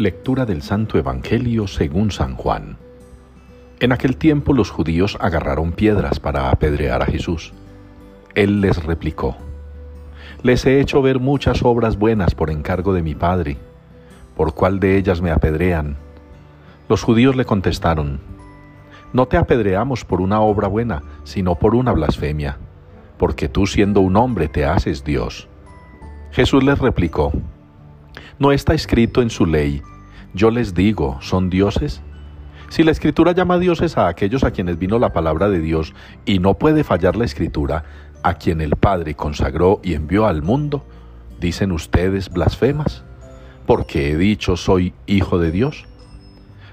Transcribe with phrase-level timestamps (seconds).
[0.00, 2.78] Lectura del Santo Evangelio según San Juan.
[3.80, 7.52] En aquel tiempo los judíos agarraron piedras para apedrear a Jesús.
[8.34, 9.36] Él les replicó,
[10.42, 13.58] Les he hecho ver muchas obras buenas por encargo de mi Padre.
[14.38, 15.98] ¿Por cuál de ellas me apedrean?
[16.88, 18.20] Los judíos le contestaron,
[19.12, 22.56] No te apedreamos por una obra buena, sino por una blasfemia,
[23.18, 25.46] porque tú siendo un hombre te haces Dios.
[26.30, 27.32] Jesús les replicó,
[28.38, 29.82] ¿No está escrito en su ley,
[30.34, 32.02] yo les digo, son dioses?
[32.68, 35.92] Si la escritura llama dioses a aquellos a quienes vino la palabra de Dios
[36.24, 37.84] y no puede fallar la escritura,
[38.22, 40.84] a quien el Padre consagró y envió al mundo,
[41.40, 43.02] dicen ustedes blasfemas,
[43.66, 45.86] porque he dicho soy hijo de Dios.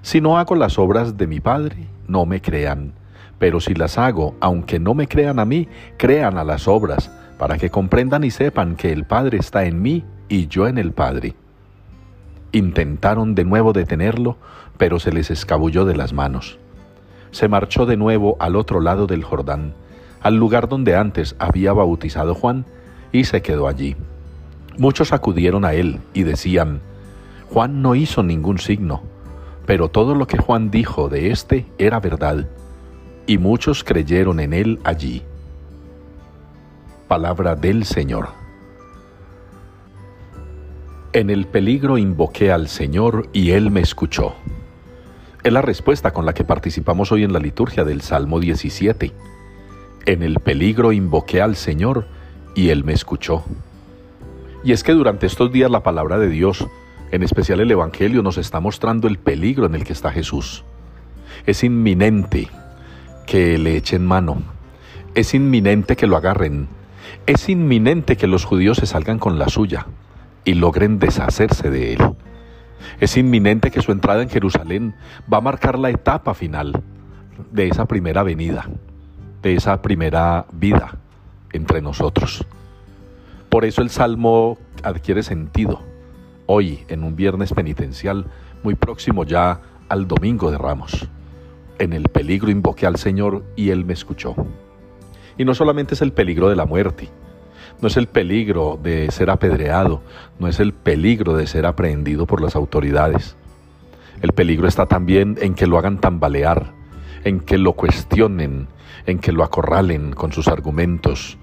[0.01, 2.93] Si no hago las obras de mi Padre, no me crean,
[3.39, 5.67] pero si las hago, aunque no me crean a mí,
[5.97, 10.03] crean a las obras, para que comprendan y sepan que el Padre está en mí
[10.29, 11.35] y yo en el Padre.
[12.51, 14.37] Intentaron de nuevo detenerlo,
[14.77, 16.59] pero se les escabulló de las manos.
[17.31, 19.73] Se marchó de nuevo al otro lado del Jordán,
[20.21, 22.65] al lugar donde antes había bautizado Juan,
[23.11, 23.95] y se quedó allí.
[24.77, 26.81] Muchos acudieron a él y decían,
[27.49, 29.01] Juan no hizo ningún signo,
[29.65, 32.47] pero todo lo que Juan dijo de éste era verdad,
[33.25, 35.23] y muchos creyeron en él allí.
[37.07, 38.46] Palabra del Señor.
[41.17, 44.35] En el peligro invoqué al Señor y Él me escuchó.
[45.43, 49.13] Es la respuesta con la que participamos hoy en la liturgia del Salmo 17.
[50.05, 52.05] En el peligro invoqué al Señor
[52.53, 53.43] y Él me escuchó.
[54.63, 56.67] Y es que durante estos días la palabra de Dios,
[57.09, 60.65] en especial el Evangelio, nos está mostrando el peligro en el que está Jesús.
[61.47, 62.47] Es inminente
[63.25, 64.43] que le echen mano.
[65.15, 66.67] Es inminente que lo agarren.
[67.25, 69.87] Es inminente que los judíos se salgan con la suya
[70.47, 71.99] y logren deshacerse de él.
[73.01, 74.95] Es inminente que su entrada en Jerusalén
[75.31, 76.81] va a marcar la etapa final
[77.51, 78.65] de esa primera venida,
[79.41, 80.99] de esa primera vida
[81.51, 82.45] entre nosotros.
[83.49, 85.81] Por eso el Salmo adquiere sentido
[86.45, 88.27] hoy en un viernes penitencial
[88.63, 91.09] muy próximo ya al Domingo de Ramos.
[91.77, 94.33] En el peligro invoqué al Señor y Él me escuchó.
[95.37, 97.09] Y no solamente es el peligro de la muerte,
[97.81, 100.01] no es el peligro de ser apedreado,
[100.39, 103.35] no es el peligro de ser aprehendido por las autoridades.
[104.21, 106.73] El peligro está también en que lo hagan tambalear,
[107.23, 108.67] en que lo cuestionen,
[109.05, 111.37] en que lo acorralen con sus argumentos.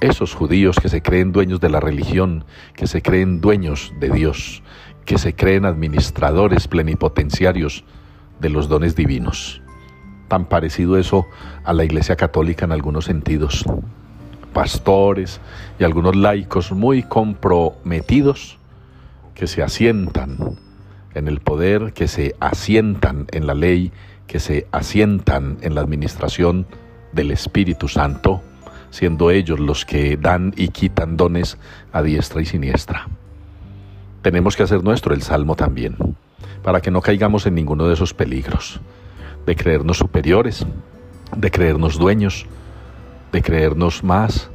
[0.00, 2.44] Esos judíos que se creen dueños de la religión,
[2.74, 4.64] que se creen dueños de Dios,
[5.04, 7.84] que se creen administradores plenipotenciarios
[8.40, 9.62] de los dones divinos.
[10.26, 11.26] Tan parecido eso
[11.62, 13.64] a la Iglesia Católica en algunos sentidos
[14.52, 15.40] pastores
[15.78, 18.58] y algunos laicos muy comprometidos
[19.34, 20.36] que se asientan
[21.14, 23.92] en el poder, que se asientan en la ley,
[24.26, 26.66] que se asientan en la administración
[27.12, 28.42] del Espíritu Santo,
[28.90, 31.58] siendo ellos los que dan y quitan dones
[31.92, 33.08] a diestra y siniestra.
[34.22, 35.96] Tenemos que hacer nuestro el Salmo también,
[36.62, 38.80] para que no caigamos en ninguno de esos peligros,
[39.46, 40.64] de creernos superiores,
[41.36, 42.46] de creernos dueños,
[43.32, 44.50] de creernos más,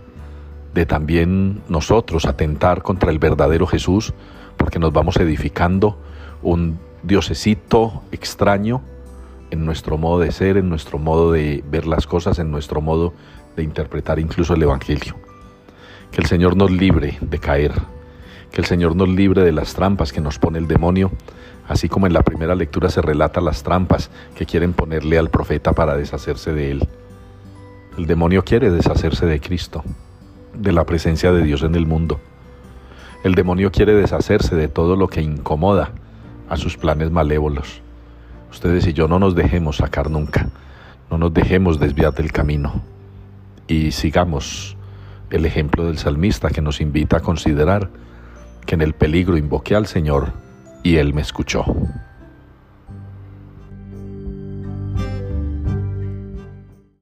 [0.74, 4.14] de también nosotros atentar contra el verdadero Jesús,
[4.56, 5.98] porque nos vamos edificando
[6.42, 8.82] un diosecito extraño
[9.50, 13.14] en nuestro modo de ser, en nuestro modo de ver las cosas, en nuestro modo
[13.56, 15.16] de interpretar incluso el Evangelio.
[16.12, 17.74] Que el Señor nos libre de caer,
[18.52, 21.12] que el Señor nos libre de las trampas que nos pone el demonio,
[21.68, 25.74] así como en la primera lectura se relata las trampas que quieren ponerle al profeta
[25.74, 26.88] para deshacerse de él.
[27.98, 29.84] El demonio quiere deshacerse de Cristo,
[30.54, 32.20] de la presencia de Dios en el mundo.
[33.24, 35.94] El demonio quiere deshacerse de todo lo que incomoda
[36.48, 37.82] a sus planes malévolos.
[38.52, 40.48] Ustedes y yo no nos dejemos sacar nunca,
[41.10, 42.84] no nos dejemos desviar del camino
[43.68, 44.78] y sigamos
[45.32, 47.90] el ejemplo del salmista que nos invita a considerar
[48.68, 50.34] que en el peligro invoqué al Señor
[50.84, 51.66] y Él me escuchó.